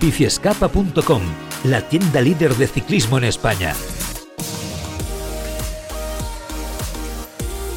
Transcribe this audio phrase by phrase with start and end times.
[0.00, 1.22] biciescapa.com,
[1.64, 3.74] la tienda líder de ciclismo en España.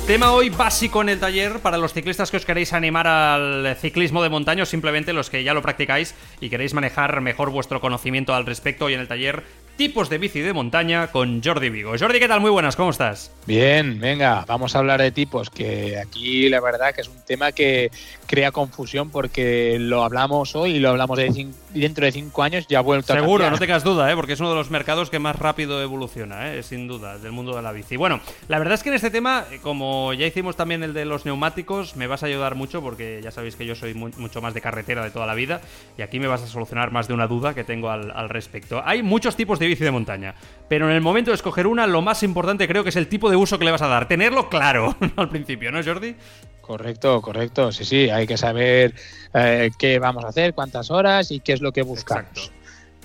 [0.07, 4.23] Tema hoy básico en el taller para los ciclistas que os queréis animar al ciclismo
[4.23, 8.33] de montaña o simplemente los que ya lo practicáis y queréis manejar mejor vuestro conocimiento
[8.33, 8.85] al respecto.
[8.85, 9.43] Hoy en el taller
[9.77, 11.93] tipos de bici de montaña con Jordi Vigo.
[11.97, 12.41] Jordi, ¿qué tal?
[12.41, 13.31] Muy buenas, ¿cómo estás?
[13.45, 17.51] Bien, venga, vamos a hablar de tipos, que aquí la verdad que es un tema
[17.51, 17.91] que
[18.25, 22.79] crea confusión porque lo hablamos hoy y lo hablamos de dentro de cinco años ya
[22.79, 24.15] ha vuelto Seguro, a Seguro, no tengas duda, ¿eh?
[24.15, 26.63] porque es uno de los mercados que más rápido evoluciona, ¿eh?
[26.63, 27.97] sin duda, del mundo de la bici.
[27.97, 31.25] Bueno, la verdad es que en este tema, como ya hicimos también el de los
[31.25, 34.61] neumáticos, me vas a ayudar mucho porque ya sabéis que yo soy mucho más de
[34.61, 35.61] carretera de toda la vida
[35.97, 38.81] y aquí me vas a solucionar más de una duda que tengo al, al respecto.
[38.83, 40.35] Hay muchos tipos de bici de montaña,
[40.67, 43.29] pero en el momento de escoger una, lo más importante creo que es el tipo
[43.29, 44.07] de uso que le vas a dar.
[44.07, 46.15] Tenerlo claro al principio, ¿no, Jordi?
[46.61, 47.71] Correcto, correcto.
[47.71, 48.93] Sí, sí, hay que saber
[49.33, 52.51] eh, qué vamos a hacer, cuántas horas y qué es lo que buscamos.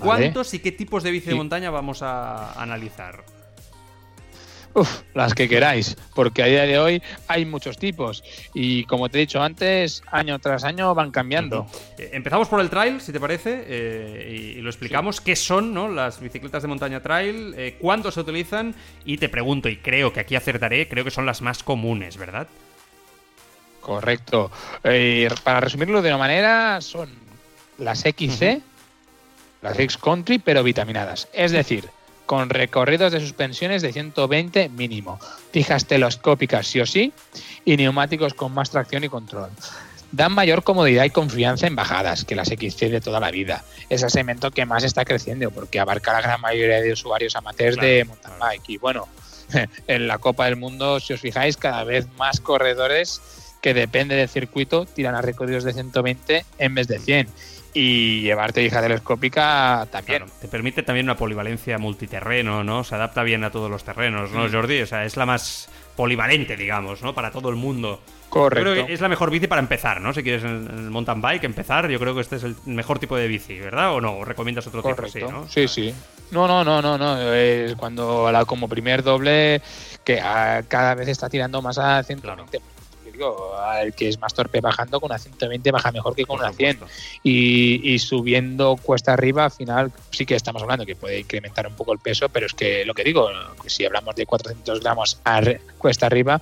[0.01, 3.25] ¿Cuántos y qué tipos de bici de montaña vamos a analizar?
[4.75, 9.19] Uf, las que queráis, porque a día de hoy hay muchos tipos y como te
[9.19, 11.67] he dicho antes, año tras año van cambiando.
[11.99, 15.89] Eh, empezamos por el trail, si te parece, eh, y, lo explicamos, qué son ¿no?
[15.89, 20.21] las bicicletas de montaña trail, eh, cuándo se utilizan y te pregunto, y creo que
[20.21, 22.47] aquí acertaré, creo que son las más comunes, ¿verdad?
[23.81, 24.51] Correcto.
[25.43, 27.11] para resumirlo de una manera, son
[27.79, 28.63] las XC,
[29.61, 31.29] las X-Country, pero vitaminadas.
[31.33, 31.89] Es decir,
[32.27, 35.19] con recorridos de suspensiones de 120 mínimo,
[35.53, 37.13] fijas telescópicas sí o sí
[37.65, 39.51] y neumáticos con más tracción y control.
[40.13, 43.65] Dan mayor comodidad y confianza en bajadas que las XC de toda la vida.
[43.89, 47.77] Es el segmento que más está creciendo porque abarca la gran mayoría de usuarios amateurs
[47.77, 48.69] de mountain bike.
[48.69, 49.09] Y bueno,
[49.87, 53.23] en la Copa del Mundo, si os fijáis, cada vez más corredores
[53.63, 57.29] que depende del circuito tiran a recorridos de 120 en vez de 100
[57.75, 60.25] y llevarte hija telescópica también.
[60.41, 62.85] te permite también una polivalencia multiterreno, ¿no?
[62.85, 64.53] Se adapta bien a todos los terrenos, ¿no, mm.
[64.53, 64.83] Jordi?
[64.83, 67.15] O sea, es la más polivalente, digamos, ¿no?
[67.15, 68.01] Para todo el mundo.
[68.29, 68.69] Correcto.
[68.69, 70.13] Yo creo que es la mejor bici para empezar, ¿no?
[70.13, 73.29] Si quieres el mountain bike empezar, yo creo que este es el mejor tipo de
[73.29, 73.95] bici, ¿verdad?
[73.95, 74.19] ¿O no?
[74.19, 75.07] ¿O recomiendas otro tipo?
[75.07, 75.47] Sí, ¿no?
[75.49, 75.95] Sí, sí.
[76.31, 77.33] No, no, no, no, no.
[77.33, 79.61] Es cuando la, como primer doble
[80.03, 82.72] que cada vez está tirando más a 120
[83.23, 86.53] digo, el que es más torpe bajando con una 120 baja mejor que con una
[86.53, 86.79] 100.
[87.23, 91.93] Y, subiendo cuesta arriba, al final sí que estamos hablando que puede incrementar un poco
[91.93, 93.29] el peso, pero es que lo que digo,
[93.67, 95.41] si hablamos de 400 gramos a
[95.79, 96.41] cuesta arriba,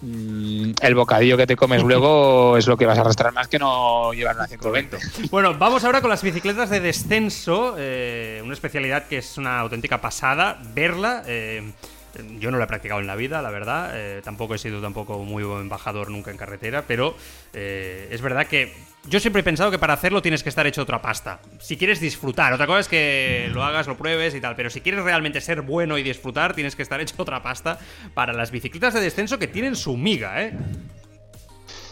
[0.00, 3.58] mm, el bocadillo que te comes luego es lo que vas a arrastrar más que
[3.58, 4.98] no llevar una 120.
[5.30, 10.00] Bueno, vamos ahora con las bicicletas de descenso, eh, una especialidad que es una auténtica
[10.00, 11.22] pasada verla.
[11.26, 11.72] Eh,
[12.38, 13.90] yo no lo he practicado en la vida, la verdad.
[13.94, 17.16] Eh, tampoco he sido tampoco muy buen embajador nunca en carretera, pero
[17.52, 18.72] eh, es verdad que
[19.06, 21.40] yo siempre he pensado que para hacerlo tienes que estar hecho otra pasta.
[21.60, 24.80] Si quieres disfrutar, otra cosa es que lo hagas, lo pruebes y tal, pero si
[24.80, 27.78] quieres realmente ser bueno y disfrutar, tienes que estar hecho otra pasta
[28.14, 30.52] para las bicicletas de descenso que tienen su miga, ¿eh?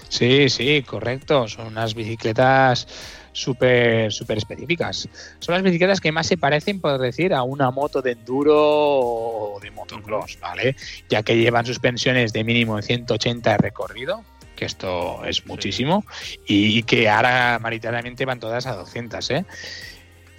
[0.08, 1.48] Sí, sí, correcto.
[1.48, 2.86] Son unas bicicletas
[3.36, 5.08] súper super específicas.
[5.40, 9.60] Son las bicicletas que más se parecen, por decir, a una moto de enduro o
[9.60, 10.74] de motocross, ¿vale?
[11.10, 14.24] Ya que llevan suspensiones de mínimo 180 de recorrido,
[14.56, 16.04] que esto es muchísimo,
[16.46, 19.44] y que ahora mayoritariamente van todas a 200, ¿eh?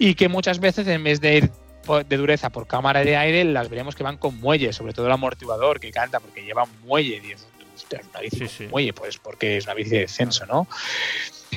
[0.00, 1.52] Y que muchas veces en vez de ir
[2.08, 5.12] de dureza por cámara de aire, las veremos que van con muelle, sobre todo el
[5.12, 7.22] amortiguador que canta porque lleva un muelle,
[8.10, 10.66] una bici muelle, pues porque es una bici de descenso, ¿no?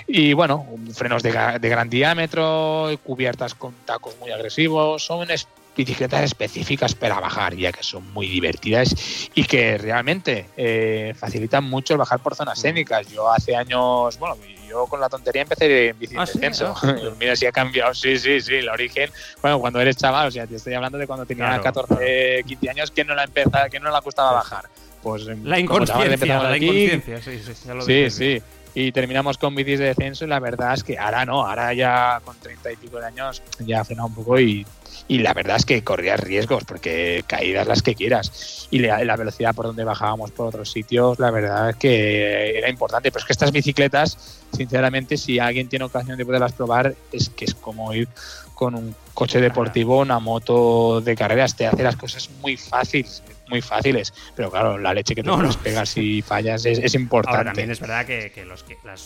[0.07, 5.27] Y bueno, frenos de, gran diámetro, cubiertas con tacos muy agresivos, son
[5.75, 11.93] bicicletas específicas para bajar, ya que son muy divertidas y que realmente eh, facilitan mucho
[11.93, 13.07] el bajar por zonas escénicas.
[13.07, 14.35] Yo hace años, bueno,
[14.67, 16.73] yo con la tontería empecé en bici de ¿Ah, descenso.
[16.81, 17.93] Ah, Mira si ha cambiado.
[17.93, 19.09] Sí, sí, sí, el origen.
[19.41, 22.91] Bueno, cuando eres chaval, o sea, te estoy hablando de cuando tenía 14, 15 años,
[22.91, 24.65] que no la empezaba, que no la gustaba bajar.
[25.01, 28.41] Pues la inconsciencia, la inconsciencia, sí, sí, ya lo sí, sí
[28.73, 32.21] y terminamos con bicis de descenso y la verdad es que ahora no, ahora ya
[32.23, 34.65] con treinta y pico de años ya ha frenado un poco y,
[35.07, 39.15] y, la verdad es que corrías riesgos porque caídas las que quieras y la, la,
[39.15, 43.25] velocidad por donde bajábamos por otros sitios la verdad es que era importante, pero es
[43.25, 47.93] que estas bicicletas sinceramente si alguien tiene ocasión de poderlas probar es que es como
[47.93, 48.07] ir
[48.53, 53.61] con un coche deportivo, una moto de carreras, te hace las cosas muy fáciles muy
[53.61, 57.43] fáciles, pero claro, la leche que te no, pegar si fallas es, importante.
[57.43, 58.65] también es verdad que, los,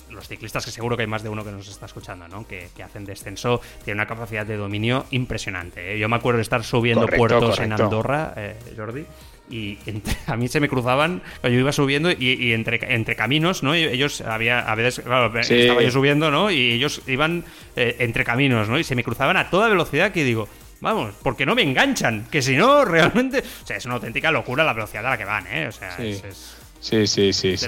[0.10, 2.48] los, ciclistas, que seguro que hay más de uno que nos está escuchando, ¿no?
[2.48, 5.85] que, hacen descenso, tienen una capacidad de dominio impresionante.
[5.86, 6.00] ¿Eh?
[6.00, 9.06] Yo me acuerdo de estar subiendo puertos en Andorra, eh, Jordi,
[9.50, 9.78] y
[10.28, 13.74] a mí se me cruzaban, yo iba subiendo y, entre, entre caminos, ¿no?
[13.74, 16.52] Ellos había, a veces, claro, estaba yo subiendo, ¿no?
[16.52, 17.44] Y ellos iban
[17.76, 18.80] eh, entre caminos, ¿no?
[18.80, 20.48] Y se me cruzaban a toda velocidad que digo,
[20.82, 24.64] vamos, porque no me enganchan, que si no, realmente, o sea, es una auténtica locura
[24.64, 25.68] la velocidad a la que van, ¿eh?
[25.68, 26.56] O sea, es,
[26.86, 27.58] Sí, sí, sí.
[27.58, 27.68] sí,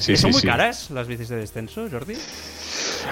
[0.00, 2.16] sí, ¿Son muy caras las bicis de descenso, Jordi?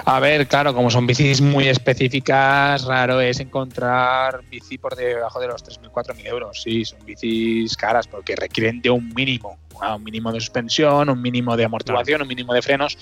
[0.03, 5.47] A ver, claro, como son bicis muy específicas, raro es encontrar bici por debajo de
[5.47, 6.61] los 3.000, 4.000 euros.
[6.61, 9.57] Sí, son bicis caras porque requieren de un mínimo,
[9.95, 12.97] un mínimo de suspensión, un mínimo de amortiguación, un mínimo de frenos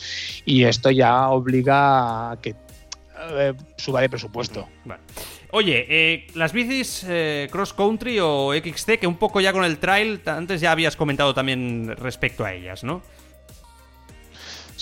[0.45, 2.55] y esto ya obliga a que
[3.31, 4.67] eh, suba de presupuesto.
[5.51, 9.77] Oye, eh, las bicis eh, cross country o XC, que un poco ya con el
[9.77, 13.03] trail, antes ya habías comentado también respecto a ellas, ¿no?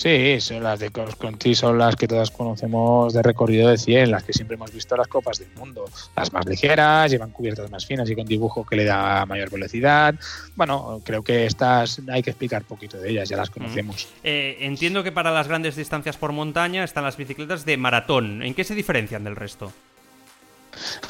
[0.01, 4.09] Sí, son las de cross country son las que todas conocemos de recorrido de 100,
[4.09, 5.86] las que siempre hemos visto las copas del mundo.
[6.15, 10.15] Las más ligeras, llevan cubiertas más finas y con dibujo que le da mayor velocidad.
[10.56, 14.07] Bueno, creo que estas hay que explicar poquito de ellas, ya las conocemos.
[14.24, 18.42] Eh, entiendo que para las grandes distancias por montaña están las bicicletas de maratón.
[18.42, 19.71] ¿En qué se diferencian del resto?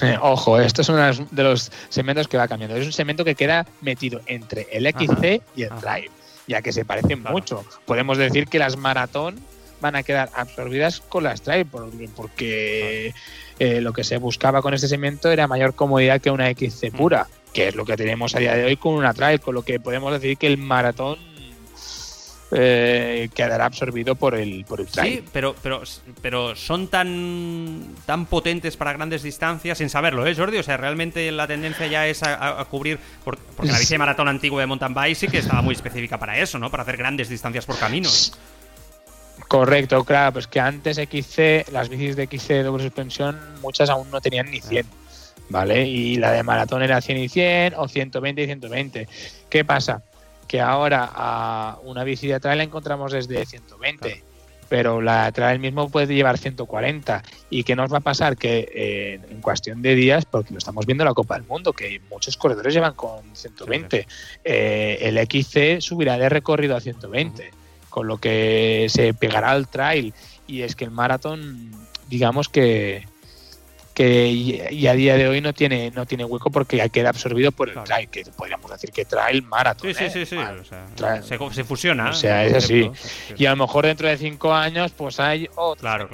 [0.02, 2.76] Eh, ojo, esto es uno de los segmentos que va cambiando.
[2.76, 6.12] Es un segmento que queda metido entre el XC y el Drive,
[6.48, 7.66] ya que se parecen mucho.
[7.86, 9.40] Podemos decir que las maratón
[9.82, 11.66] van a quedar absorbidas con las Drive,
[12.16, 13.14] porque
[13.60, 17.28] eh, lo que se buscaba con este segmento era mayor comodidad que una XC pura,
[17.54, 19.80] que es lo que tenemos a día de hoy con una Drive, con lo que
[19.80, 21.18] podemos decir que el maratón
[22.54, 25.84] eh, quedará absorbido por el, por el Sí, pero, pero,
[26.22, 30.58] pero son tan, tan potentes para grandes distancias sin saberlo, ¿eh, Jordi?
[30.58, 33.00] O sea, realmente la tendencia ya es a, cubrir.
[33.24, 36.40] Porque, la bici de maratón antigua de mountain bike sí que estaba muy específica para
[36.40, 36.70] eso, ¿no?
[36.70, 38.34] Para hacer grandes distancias por caminos.
[39.48, 44.10] Correcto, claro, pues que antes XC, las bicis de XC de doble suspensión, muchas aún
[44.12, 44.86] no tenían ni 100.
[45.50, 45.86] ¿Vale?
[45.86, 49.08] Y la de maratón era 100 y 100 o 120 y 120.
[49.50, 50.02] ¿Qué pasa?
[50.48, 54.24] Que ahora a una bici de trail la encontramos desde 120,
[54.70, 57.24] pero la trail mismo puede llevar 140.
[57.50, 58.38] ¿Y qué nos va a pasar?
[58.38, 61.74] Que eh, en cuestión de días, porque lo estamos viendo en la Copa del Mundo,
[61.74, 64.08] que muchos corredores llevan con 120,
[64.44, 67.52] eh, el XC subirá de recorrido a 120,
[67.90, 70.14] con lo que se pegará al trail.
[70.48, 71.72] Y es que el maratón,
[72.10, 73.06] digamos que
[73.94, 77.70] que y a día de hoy no tiene no tiene hueco porque queda absorbido por
[77.70, 79.94] el trail, que podríamos decir que trail maratón.
[79.94, 82.10] Sí, sí, sí, se, se, fusiona.
[82.10, 82.90] O sea, es así.
[83.38, 86.10] Y a lo mejor dentro de cinco años pues hay otro claro,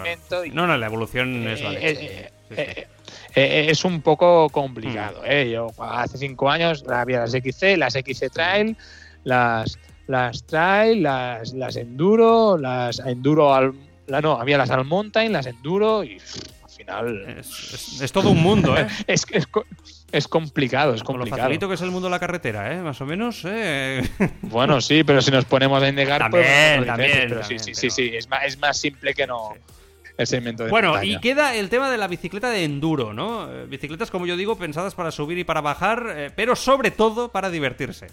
[0.53, 2.88] No, no, la evolución es la eh, eh,
[3.35, 5.21] eh, es un poco complicado.
[5.21, 5.50] Mm.
[5.50, 8.75] Yo hace cinco años había las XC, las XC Trail,
[9.24, 9.77] las
[10.07, 13.74] las Trail, las, las Enduro, las Enduro al,
[14.07, 16.19] la, no, había las Al Mountain, las Enduro y
[16.79, 18.88] es, todo un mundo, ¿eh?
[19.07, 19.25] es,
[20.12, 21.38] es, complicado, es complicado.
[21.38, 22.81] lo facilito que es el mundo de la carretera, ¿eh?
[22.81, 24.01] Más o menos, ¿eh?
[24.41, 27.89] Bueno, sí, pero si nos ponemos a indagar, pues, también, también, pero sí, sí, sí,
[27.89, 29.53] sí, es más, es más simple que no.
[30.18, 33.53] El segmento de bueno, y queda el tema de la bicicleta de enduro, ¿no?
[33.53, 37.29] Eh, bicicletas, como yo digo, pensadas para subir y para bajar, eh, pero sobre todo
[37.29, 38.07] para divertirse.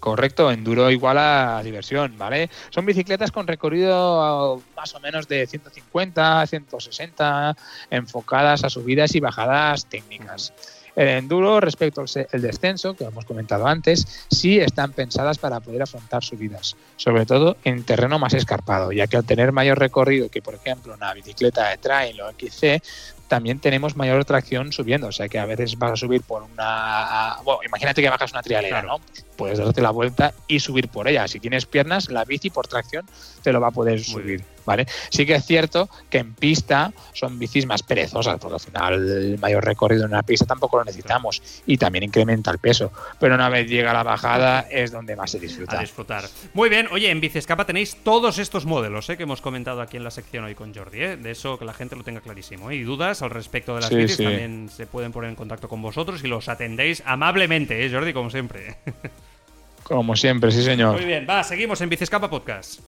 [0.00, 2.50] Correcto, enduro igual a diversión, ¿vale?
[2.70, 7.56] Son bicicletas con recorrido más o menos de 150, 160,
[7.90, 10.52] enfocadas a subidas y bajadas técnicas.
[10.96, 16.24] El enduro respecto al descenso, que hemos comentado antes, sí están pensadas para poder afrontar
[16.24, 20.54] subidas, sobre todo en terreno más escarpado, ya que al tener mayor recorrido que, por
[20.54, 22.82] ejemplo, una bicicleta de trail o XC,
[23.28, 25.08] también tenemos mayor tracción subiendo.
[25.08, 27.36] O sea que a veces vas a subir por una.
[27.44, 29.00] Bueno, imagínate que bajas una trialera, ¿no?
[29.36, 31.28] Puedes darte la vuelta y subir por ella.
[31.28, 33.06] Si tienes piernas, la bici por tracción
[33.42, 34.42] te lo va a poder subir.
[34.64, 34.84] ¿Vale?
[35.10, 39.38] Sí que es cierto que en pista son bicis más perezosas, porque al final el
[39.38, 42.90] mayor recorrido en una pista tampoco lo necesitamos y también incrementa el peso.
[43.20, 45.78] Pero una vez llega la bajada es donde más se disfruta.
[45.78, 46.24] A disfrutar.
[46.52, 49.16] Muy bien, oye, en Bicescapa tenéis todos estos modelos ¿eh?
[49.16, 51.16] que hemos comentado aquí en la sección hoy con Jordi, ¿eh?
[51.16, 52.72] de eso que la gente lo tenga clarísimo.
[52.72, 52.74] ¿eh?
[52.74, 56.22] Y dudas al respecto de las bicis también se pueden poner en contacto con vosotros
[56.24, 58.12] y los atendéis amablemente, ¿eh, Jordi?
[58.12, 58.76] Como siempre.
[59.82, 60.96] Como siempre, sí señor.
[60.96, 62.86] Muy bien, va, seguimos en Bicescapa Podcast.